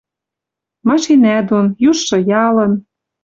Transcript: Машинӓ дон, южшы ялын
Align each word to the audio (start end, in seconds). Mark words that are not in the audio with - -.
Машинӓ 0.87 1.37
дон, 1.47 1.67
южшы 1.89 2.17
ялын 2.45 2.73